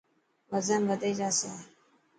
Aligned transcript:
وزن 0.51 0.81
وڌي 0.89 1.11
جاسي. 1.19 1.51